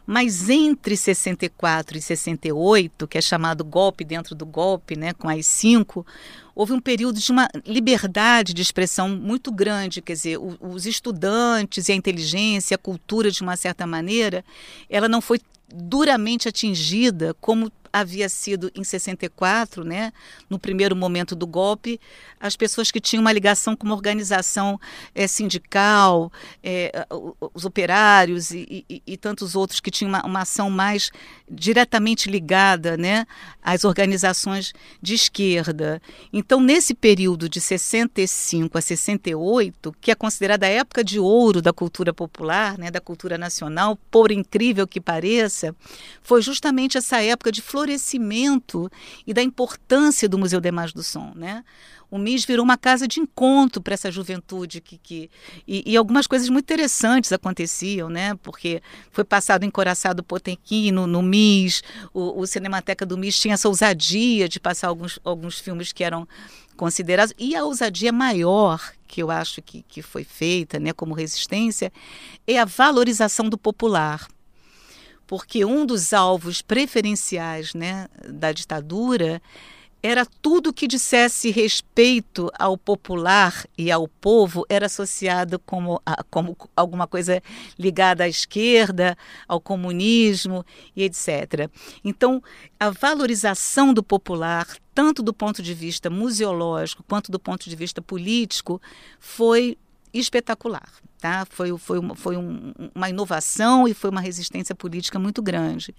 [0.07, 5.47] Mas entre 64 e 68, que é chamado golpe dentro do golpe, né, com as
[5.47, 6.07] cinco,
[6.55, 11.93] houve um período de uma liberdade de expressão muito grande, quer dizer, os estudantes e
[11.93, 14.45] a inteligência, a cultura, de uma certa maneira,
[14.89, 15.41] ela não foi
[15.73, 20.13] duramente atingida como havia sido em 64, né,
[20.51, 22.01] no primeiro momento do golpe,
[22.41, 24.81] as pessoas que tinham uma ligação com uma organização
[25.15, 27.07] é, sindical, é,
[27.55, 31.13] os operários e, e, e, tantos outros que tinham uma, uma, ação mais
[31.49, 33.25] diretamente ligada né,
[33.63, 36.03] às organizações de esquerda.
[36.45, 41.73] Então, nesse período de 65 a 68, que é considerada a época de ouro da
[41.73, 45.75] cultura popular, né, da cultura nacional, por incrível que pareça,
[46.21, 48.93] foi justamente essa época de florescimento
[49.27, 51.33] e da importância do Museu Imagem do Som.
[51.35, 51.65] Né?
[52.11, 55.31] O MIS virou uma casa de encontro para essa juventude que, que
[55.67, 58.35] e, e, algumas coisas muito interessantes aconteciam, né?
[58.43, 63.69] Porque foi passado encoraçado Potemkin no, no MIS, o, o Cinemateca do MIS tinha essa
[63.69, 66.27] ousadia de passar alguns, alguns filmes que eram
[66.77, 71.93] considerados e a ousadia maior que eu acho que, que foi feita, né, como resistência,
[72.47, 74.27] é a valorização do popular
[75.27, 79.41] porque um dos alvos preferenciais né, da ditadura
[80.07, 86.55] era tudo que dissesse respeito ao popular e ao povo era associado como, a, como
[86.77, 87.43] alguma coisa
[87.79, 89.17] ligada à esquerda,
[89.49, 90.63] ao comunismo
[90.95, 91.71] e etc.
[92.05, 92.43] Então,
[92.79, 98.03] a valorização do popular, tanto do ponto de vista museológico quanto do ponto de vista
[98.03, 98.83] político,
[99.19, 99.79] foi
[100.13, 100.89] espetacular.
[101.19, 101.47] Tá?
[101.49, 105.95] Foi, foi, uma, foi um, uma inovação e foi uma resistência política muito grande.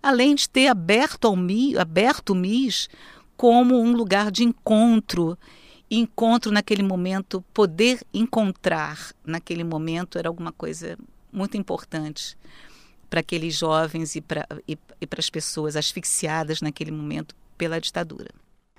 [0.00, 1.34] Além de ter aberto, ao
[1.76, 2.88] aberto o MIS
[3.38, 5.38] como um lugar de encontro.
[5.90, 10.98] Encontro naquele momento, poder encontrar naquele momento era alguma coisa
[11.32, 12.36] muito importante
[13.08, 18.28] para aqueles jovens e para e, e as pessoas asfixiadas naquele momento pela ditadura.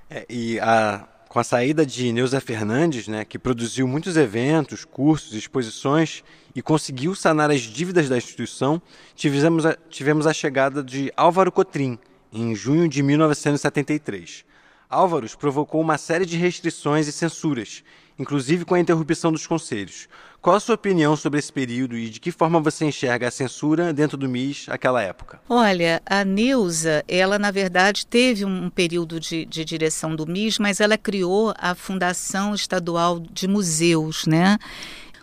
[0.10, 5.34] É, e a, com a saída de Neuza Fernandes, né, que produziu muitos eventos, cursos,
[5.34, 8.82] exposições e conseguiu sanar as dívidas da instituição,
[9.16, 11.98] tivemos a, tivemos a chegada de Álvaro Cotrim,
[12.32, 14.49] em junho de 1973.
[14.90, 17.84] Álvaros provocou uma série de restrições e censuras,
[18.18, 20.10] inclusive com a interrupção dos conselhos.
[20.42, 23.94] Qual a sua opinião sobre esse período e de que forma você enxerga a censura
[23.94, 25.40] dentro do MIS naquela época?
[25.48, 30.80] Olha, a Neuza, ela na verdade teve um período de, de direção do MIS, mas
[30.80, 34.58] ela criou a Fundação Estadual de Museus, né?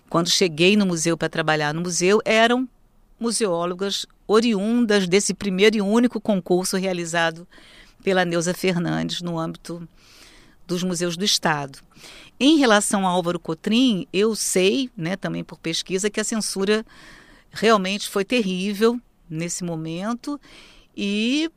[0.08, 2.68] Quando cheguei no museu para trabalhar no museu, eram
[3.18, 7.48] museólogas oriundas desse primeiro e único concurso realizado
[8.06, 9.82] pela Neuza Fernandes no âmbito
[10.64, 11.80] dos museus do Estado.
[12.38, 16.86] Em relação a Álvaro Cotrim, eu sei, né, também por pesquisa, que a censura
[17.50, 20.40] realmente foi terrível nesse momento
[20.96, 21.50] e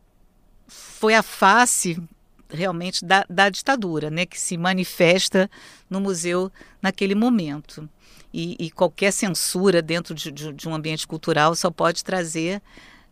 [0.67, 2.01] foi a face
[2.49, 5.47] realmente da, da ditadura, né, que se manifesta
[5.87, 7.87] no museu naquele momento.
[8.33, 12.59] E, e qualquer censura dentro de, de, de um ambiente cultural só pode trazer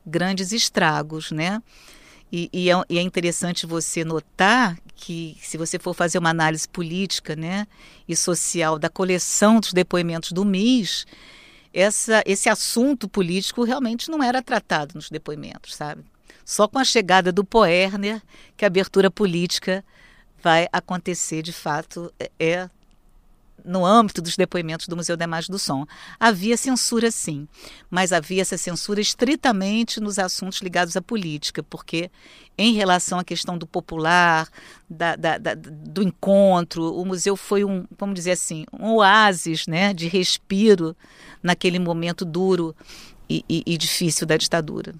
[0.03, 1.61] grandes estragos, né?
[2.31, 6.67] E, e, é, e, é, interessante você notar que, se você for fazer uma análise
[6.67, 7.65] política né,
[8.07, 11.05] e social da coleção dos depoimentos do MIS,
[11.73, 16.03] essa, esse assunto político realmente não era tratado nos depoimentos, sabe?
[16.43, 18.21] Só com a chegada do Poerner
[18.55, 19.83] que a abertura política
[20.41, 22.11] vai acontecer de fato.
[22.19, 22.69] É, é
[23.63, 25.85] no âmbito dos depoimentos do Museu da Imagem do Som.
[26.19, 27.47] Havia censura, sim,
[27.89, 32.09] mas havia essa censura estritamente nos assuntos ligados à política, porque
[32.57, 34.47] em relação à questão do popular,
[34.89, 39.93] da, da, da, do encontro, o museu foi um, vamos dizer assim, um oásis né,
[39.93, 40.95] de respiro
[41.41, 42.75] naquele momento duro
[43.29, 44.95] e, e, e difícil da ditadura.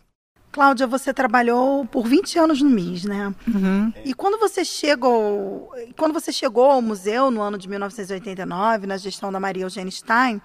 [0.58, 3.32] Cláudia, você trabalhou por 20 anos no MIS, né?
[3.48, 3.94] Uhum.
[4.04, 9.32] E quando você chegou, quando você chegou ao museu no ano de 1989, na gestão
[9.32, 10.42] da Maria Eugênia Stein,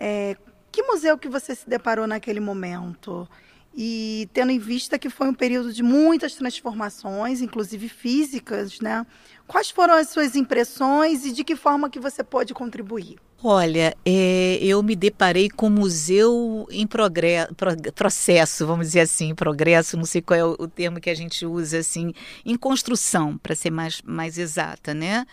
[0.00, 0.34] é,
[0.72, 3.28] que museu que você se deparou naquele momento?
[3.76, 9.04] E tendo em vista que foi um período de muitas transformações, inclusive físicas, né?
[9.46, 13.18] Quais foram as suas impressões e de que forma que você pode contribuir?
[13.46, 17.52] Olha, é, eu me deparei com museu em progresso,
[17.94, 21.44] processo, vamos dizer assim, progresso, não sei qual é o, o termo que a gente
[21.44, 25.26] usa, assim, em construção, para ser mais, mais exata, né?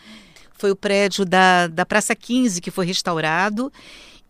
[0.58, 3.72] Foi o prédio da, da Praça 15 que foi restaurado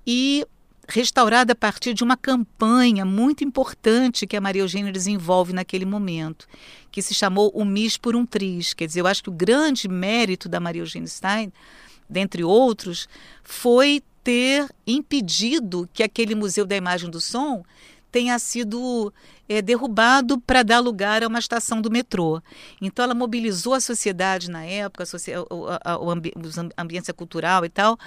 [0.05, 0.45] e
[0.87, 6.47] restaurado a partir de uma campanha muito importante que a Maria Eugênia desenvolve naquele momento,
[6.91, 8.75] que se chamou O Mis por um Triz.
[8.75, 11.51] Quer dizer, eu acho que o grande mérito da Maria Eugênia Stein
[12.11, 13.07] dentre outros,
[13.43, 17.63] foi ter impedido que aquele Museu da Imagem do Som
[18.11, 19.11] tenha sido
[19.47, 22.41] é, derrubado para dar lugar a uma estação do metrô.
[22.81, 26.33] Então, ela mobilizou a sociedade na época, a, a, a, ambi
[26.77, 27.97] ambiência cultural e tal,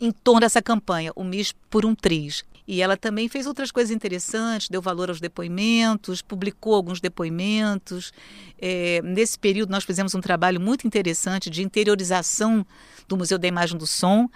[0.00, 2.42] em torno dessa campanha, o MIS por um Triz.
[2.66, 8.10] E ela também fez outras coisas interessantes, deu valor aos depoimentos, publicou alguns depoimentos.
[8.58, 12.66] É, nesse período, nós fizemos um trabalho muito interessante de interiorização
[13.06, 14.30] do Museu da Imagem do Som,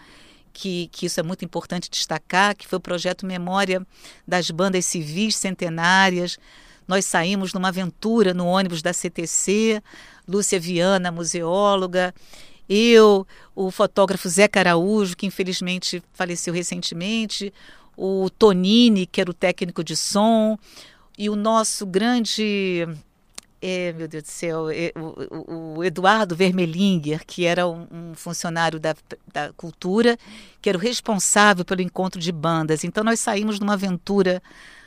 [0.53, 3.87] que, que, isso é muito importante destacar, que foi o projeto Memória
[4.27, 6.39] das Bandas Civis Centenárias,
[6.87, 9.83] Nós saímos numa aventura no ônibus da CTC,
[10.27, 12.15] Lúcia Viana, museóloga,
[12.69, 17.53] eu, o fotógrafo Zé Caraújo, que infelizmente faleceu recentemente,
[17.99, 20.57] o Tonini, que era o técnico de som,
[21.19, 22.87] e o nosso grande
[23.61, 28.79] é, meu Deus do céu, é, o, o, Eduardo Vermelinger, que era um, um funcionário
[28.79, 28.95] da,
[29.33, 30.17] da, cultura,
[30.63, 32.85] que era o responsável pelo encontro de bandas.
[32.85, 34.41] Então nós saímos numa aventura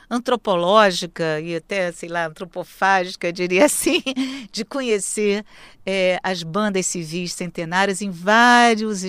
[0.08, 4.02] antropológica e até, sei lá, antropofágica, diria assim,
[4.50, 5.44] de conhecer
[5.84, 9.02] é, as bandas civis centenárias em vários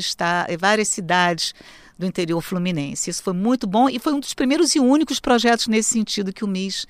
[0.60, 1.54] várias cidades
[1.98, 3.10] do interior fluminense.
[3.10, 6.44] Isso foi muito bom e foi um dos primeiros e únicos projetos nesse sentido que
[6.44, 6.88] o MIS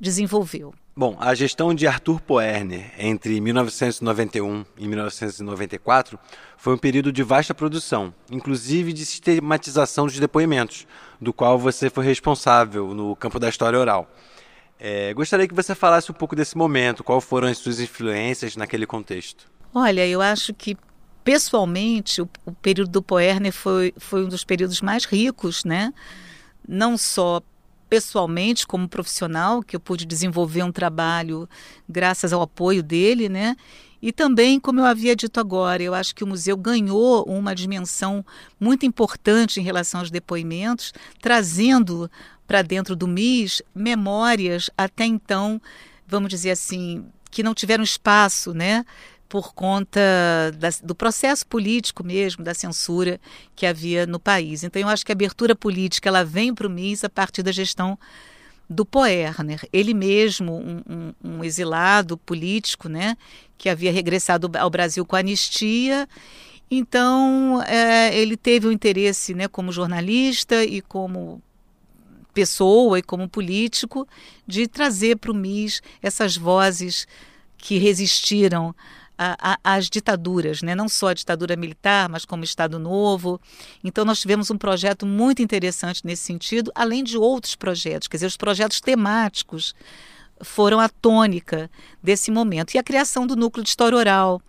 [0.00, 0.74] desenvolveu.
[0.94, 6.18] Bom, a gestão de Arthur Poerner entre 1991 e 1994
[6.58, 10.86] foi um período de vasta produção, inclusive de sistematização dos depoimentos,
[11.18, 14.06] do qual você foi responsável no campo da história oral.
[14.78, 18.84] É, gostaria que você falasse um pouco desse momento, quais foram as suas influências naquele
[18.84, 19.50] contexto.
[19.74, 20.76] Olha, eu acho que
[21.24, 25.92] pessoalmente o, o período do Poerner foi, foi um dos períodos mais ricos, né?
[26.66, 27.42] Não só
[27.88, 31.48] pessoalmente como profissional, que eu pude desenvolver um trabalho
[31.88, 33.54] graças ao apoio dele, né?
[34.00, 38.24] E também, como eu havia dito agora, eu acho que o museu ganhou uma dimensão
[38.58, 42.10] muito importante em relação aos depoimentos, trazendo
[42.46, 45.60] para dentro do MIS memórias até então,
[46.06, 48.84] vamos dizer assim, que não tiveram espaço, né?
[49.32, 49.98] Por conta
[50.58, 53.18] da, do processo político mesmo, da censura
[53.56, 54.62] que havia no país.
[54.62, 57.50] Então, eu acho que a abertura política ela vem para o MIS a partir da
[57.50, 57.98] gestão
[58.68, 63.16] do Poerner, ele mesmo, um, um, um, exilado político, né,
[63.56, 66.06] que havia regressado ao Brasil com anistia.
[66.70, 71.40] Então, é, ele teve um interesse, né, como jornalista e como
[72.34, 74.06] pessoa e como político,
[74.46, 77.06] de trazer para o MIS essas vozes
[77.56, 78.74] que resistiram
[79.62, 80.74] às ditaduras, né?
[80.74, 83.40] não só a ditadura militar, mas como Estado Novo.
[83.84, 88.26] Então, nós tivemos um projeto muito interessante nesse sentido, além de outros projetos, quer dizer,
[88.26, 89.74] os projetos temáticos
[90.40, 91.70] foram a tônica
[92.02, 92.74] desse momento.
[92.74, 94.40] E a criação do núcleo de história oral.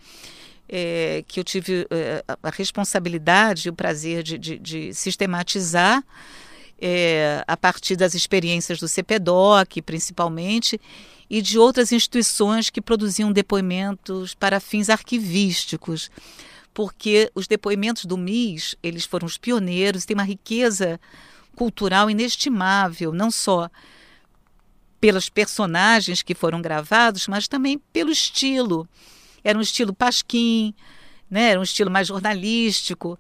[0.76, 6.02] É, que eu tive é, a responsabilidade e o prazer de, de, de sistematizar
[6.86, 10.80] é, a partir das experiências do CPDOC, principalmente,
[11.34, 16.12] e de outras instituições que produziam depoimentos para fins arquivísticos,
[16.72, 21.02] porque os depoimentos do MIS, eles foram os pioneiros, têm uma riqueza
[21.56, 23.68] cultural inestimável, não só
[25.02, 28.88] pelos personagens que foram gravados, mas também pelo estilo.
[29.44, 30.72] Era um estilo pasquim,
[31.32, 31.50] né?
[31.50, 33.18] era um estilo mais jornalístico,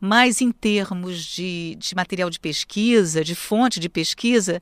[0.00, 4.60] mas em termos de, de material de pesquisa, de fonte de pesquisa,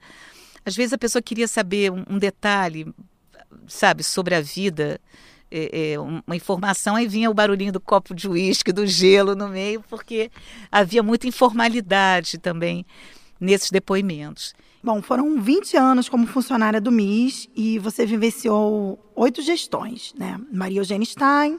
[0.65, 2.93] às vezes a pessoa queria saber um, detalhe,
[3.67, 5.01] sabe, sobre a vida,
[5.51, 9.49] é, é, uma informação, aí vinha o barulhinho do copo de uísque, do gelo no
[9.49, 10.31] meio, porque
[10.71, 12.87] havia muita informalidade também
[13.41, 14.55] nesses depoimentos.
[14.83, 20.41] Bom, foram 20 anos como funcionária do MIS e você vivenciou oito gestões, né?
[20.51, 21.59] Maria Eugênia Stein,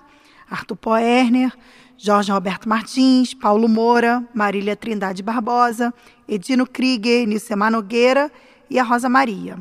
[0.50, 1.54] Arthur Poerner,
[1.98, 5.94] Jorge Roberto Martins, Paulo Moura, Marília Trindade Barbosa,
[6.28, 8.32] Edino Krieger, Nilcemar Nogueira
[8.72, 9.60] e a Rosa Maria.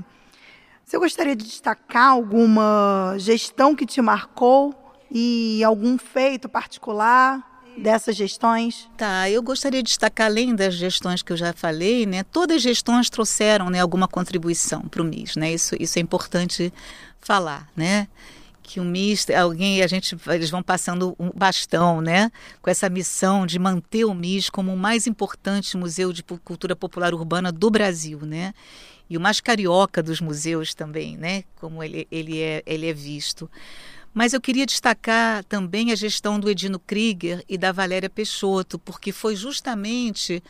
[0.85, 4.73] Você gostaria de destacar alguma gestão que te marcou
[5.11, 7.45] e algum feito particular
[7.77, 8.89] dessas gestões?
[8.97, 12.63] Tá, eu gostaria de destacar, além das gestões que eu já falei, né, todas as
[12.63, 15.53] gestões trouxeram né, alguma contribuição para o MIS, né?
[15.53, 16.73] Isso, isso é importante
[17.21, 18.07] falar, né?
[18.63, 22.31] que o MIS, alguém, a gente, eles vão passando um bastão, né,
[22.63, 27.13] com essa missão de manter o MIS como o mais importante museu de cultura popular
[27.13, 28.55] urbana do Brasil, né,
[29.11, 31.43] e o mais carioca dos museus também, né?
[31.57, 33.51] Como ele, ele, é, ele é visto.
[34.15, 39.11] Mas eu queria destacar também a gestão do Edino Krieger e da Valéria Peixoto, porque
[39.11, 40.43] foi justamente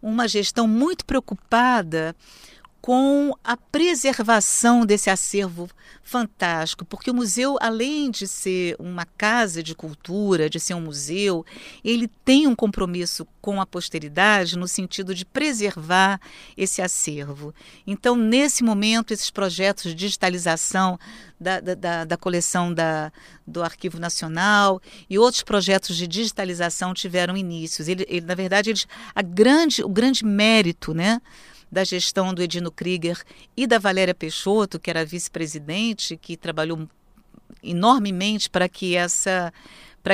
[0.00, 2.14] uma gestão muito preocupada
[2.84, 5.70] com a preservação desse acervo
[6.02, 11.46] fantástico, porque o museu, além de ser uma casa de cultura, de ser um museu,
[11.82, 16.20] ele tem um compromisso com a posteridade no sentido de preservar
[16.58, 17.54] esse acervo.
[17.86, 21.00] Então, nesse momento, esses projetos de digitalização
[21.40, 23.10] da, da, da coleção da,
[23.46, 24.78] do Arquivo Nacional
[25.08, 27.88] e outros projetos de digitalização tiveram inícios.
[27.88, 31.22] Ele, ele na verdade, eles, a grande, o grande mérito, né?
[31.70, 33.22] Da gestão do Edino Krieger
[33.56, 36.88] e da Valéria Peixoto, que era vice-presidente, que trabalhou
[37.62, 39.52] enormemente para que essa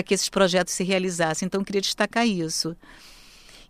[0.05, 1.47] que esses projetos se realizassem.
[1.47, 2.77] Então, queria destacar isso.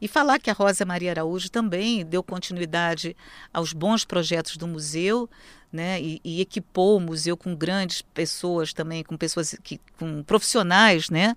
[0.01, 3.16] E falar que a Rosa Maria Araújo também deu continuidade
[3.53, 5.28] aos bons projetos do museu,
[5.72, 11.11] né, e, e, equipou o museu com grandes pessoas também, com pessoas que, com profissionais,
[11.11, 11.37] né,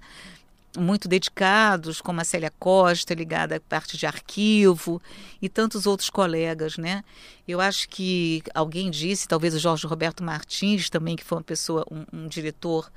[0.78, 5.02] muito dedicados, como a Célia Costa, ligada à parte de arquivo,
[5.42, 7.04] e tantos outros colegas, né?
[7.48, 11.86] Eu acho que alguém disse, talvez o Jorge Roberto Martins também, que foi uma pessoa,
[11.92, 12.92] um, um diretor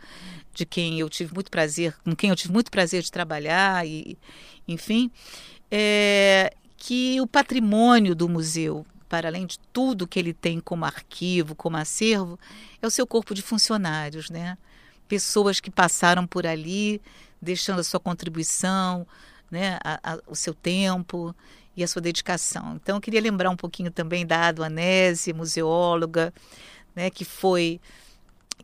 [0.55, 4.16] de quem eu tive muito prazer, com quem eu tive muito prazer de trabalhar, e,
[4.66, 5.11] enfim,
[5.70, 11.55] é, que o patrimônio do museu, para além de tudo que ele tem como arquivo,
[11.55, 12.39] como acervo,
[12.81, 14.57] é o seu corpo de funcionários, né?
[15.09, 17.01] Pessoas que passaram por ali,
[17.41, 19.07] deixando a sua contribuição,
[19.51, 21.34] né, a, a, o seu tempo
[21.76, 22.78] e a sua dedicação.
[22.82, 26.32] Então, eu queria lembrar um pouquinho também da Aduanese, museóloga,
[26.95, 27.80] né, que foi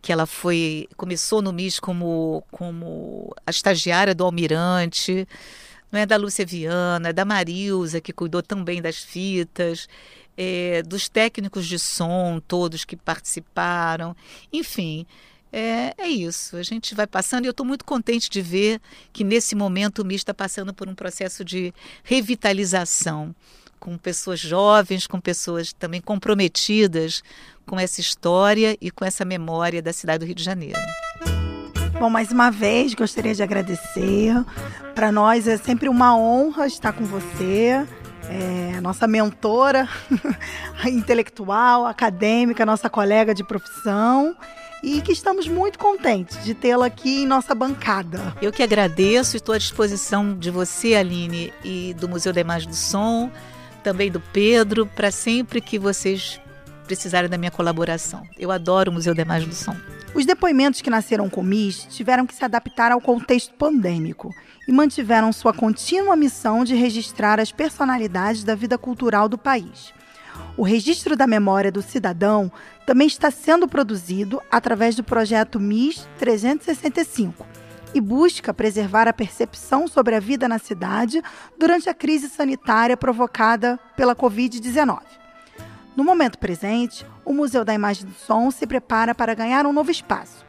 [0.00, 5.28] que ela foi começou no MIS como como a estagiária do Almirante,
[5.92, 9.88] não é da Lúcia Viana, da Marilza que cuidou também das fitas,
[10.36, 14.16] é, dos técnicos de som todos que participaram,
[14.52, 15.06] enfim,
[15.52, 16.56] é, é isso.
[16.56, 18.80] A gente vai passando e eu estou muito contente de ver
[19.12, 23.34] que nesse momento o MIS está passando por um processo de revitalização
[23.78, 27.22] com pessoas jovens, com pessoas também comprometidas
[27.66, 30.78] com essa história e com essa memória da cidade do Rio de Janeiro.
[31.98, 34.34] Bom, mais uma vez gostaria de agradecer.
[34.94, 37.86] Para nós é sempre uma honra estar com você,
[38.28, 39.88] é, nossa mentora
[40.86, 44.34] intelectual, acadêmica, nossa colega de profissão
[44.82, 48.34] e que estamos muito contentes de tê-la aqui em nossa bancada.
[48.42, 52.68] Eu que agradeço e estou à disposição de você, Aline, e do Museu da Imagem
[52.68, 53.30] do Som,
[53.82, 56.40] também do Pedro, para sempre que vocês
[56.84, 58.26] precisarem da minha colaboração.
[58.38, 59.76] Eu adoro o Museu da Imagem do Som.
[60.14, 64.34] Os depoimentos que nasceram com o MIS tiveram que se adaptar ao contexto pandêmico
[64.68, 69.92] e mantiveram sua contínua missão de registrar as personalidades da vida cultural do país.
[70.56, 72.50] O registro da memória do cidadão
[72.84, 77.46] também está sendo produzido através do projeto MIS 365
[77.94, 81.22] e busca preservar a percepção sobre a vida na cidade
[81.58, 85.00] durante a crise sanitária provocada pela Covid-19.
[85.94, 89.90] No momento presente, o Museu da Imagem do Som se prepara para ganhar um novo
[89.90, 90.44] espaço.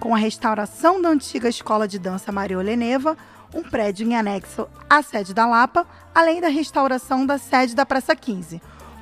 [0.00, 3.16] Com a restauração da antiga Escola de Dança Maria Oleneva,
[3.54, 8.16] um prédio em anexo à sede da Lapa, além da restauração da sede da Praça
[8.16, 8.60] 15,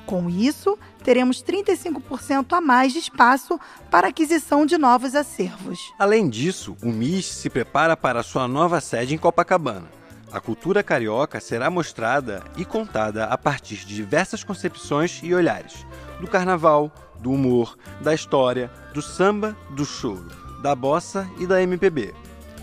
[0.09, 5.93] com isso, teremos 35% a mais de espaço para aquisição de novos acervos.
[5.99, 9.85] Além disso, o MIS se prepara para sua nova sede em Copacabana.
[10.33, 15.87] A cultura carioca será mostrada e contada a partir de diversas concepções e olhares:
[16.21, 16.91] do carnaval,
[17.21, 20.31] do humor, da história, do samba, do choro,
[20.63, 22.15] da bossa e da MPB.